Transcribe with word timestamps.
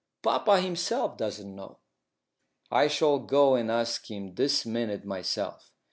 Papa 0.23 0.59
himself 0.59 1.15
doesn't 1.15 1.55
know." 1.55 1.77
"I 2.71 2.87
shall 2.87 3.19
go 3.19 3.53
and 3.53 3.69
ask 3.69 4.09
him 4.09 4.33
this 4.33 4.65
minute 4.65 5.05
myself." 5.05 5.69